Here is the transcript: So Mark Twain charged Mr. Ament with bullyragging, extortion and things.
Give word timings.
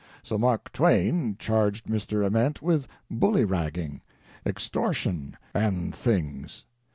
So 0.23 0.35
Mark 0.39 0.71
Twain 0.73 1.35
charged 1.37 1.85
Mr. 1.85 2.25
Ament 2.25 2.59
with 2.63 2.87
bullyragging, 3.13 4.01
extortion 4.47 5.37
and 5.53 5.93
things. 5.93 6.65